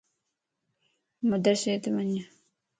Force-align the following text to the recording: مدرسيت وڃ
مدرسيت 1.29 1.83
وڃ 1.95 2.09